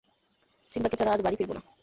সিম্বাকে 0.71 0.97
ছাড়া 0.97 1.11
আজ 1.13 1.21
বাড়ি 1.23 1.35
ফিরব 1.39 1.51
না। 1.53 1.61